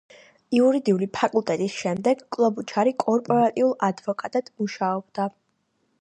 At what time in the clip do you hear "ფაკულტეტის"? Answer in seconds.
1.17-1.75